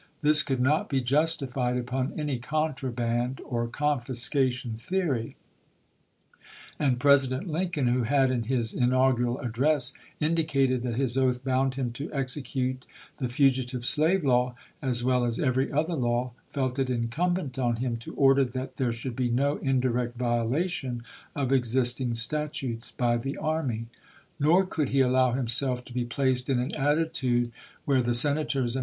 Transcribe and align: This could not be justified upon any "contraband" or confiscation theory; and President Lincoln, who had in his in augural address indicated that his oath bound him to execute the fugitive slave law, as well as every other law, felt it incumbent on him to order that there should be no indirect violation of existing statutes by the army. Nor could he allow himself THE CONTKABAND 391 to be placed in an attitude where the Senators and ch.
This 0.23 0.41
could 0.41 0.59
not 0.59 0.89
be 0.89 0.99
justified 0.99 1.77
upon 1.77 2.19
any 2.19 2.39
"contraband" 2.39 3.39
or 3.45 3.67
confiscation 3.67 4.73
theory; 4.73 5.35
and 6.79 6.99
President 6.99 7.47
Lincoln, 7.47 7.85
who 7.85 8.01
had 8.01 8.31
in 8.31 8.45
his 8.45 8.73
in 8.73 8.89
augural 8.89 9.39
address 9.45 9.93
indicated 10.19 10.81
that 10.81 10.95
his 10.95 11.19
oath 11.19 11.43
bound 11.43 11.75
him 11.75 11.91
to 11.91 12.11
execute 12.11 12.83
the 13.17 13.29
fugitive 13.29 13.85
slave 13.85 14.25
law, 14.25 14.55
as 14.81 15.03
well 15.03 15.23
as 15.23 15.39
every 15.39 15.71
other 15.71 15.93
law, 15.93 16.31
felt 16.49 16.79
it 16.79 16.89
incumbent 16.89 17.59
on 17.59 17.75
him 17.75 17.95
to 17.97 18.15
order 18.15 18.43
that 18.43 18.77
there 18.77 18.91
should 18.91 19.15
be 19.15 19.29
no 19.29 19.57
indirect 19.57 20.17
violation 20.17 21.03
of 21.35 21.51
existing 21.53 22.15
statutes 22.15 22.89
by 22.89 23.17
the 23.17 23.37
army. 23.37 23.85
Nor 24.39 24.65
could 24.65 24.89
he 24.89 25.01
allow 25.01 25.33
himself 25.33 25.85
THE 25.85 25.91
CONTKABAND 25.91 26.09
391 26.09 26.09
to 26.09 26.15
be 26.15 26.15
placed 26.15 26.49
in 26.49 26.59
an 26.59 26.73
attitude 26.73 27.51
where 27.85 28.01
the 28.01 28.15
Senators 28.15 28.75
and 28.75 28.79
ch. 28.79 28.79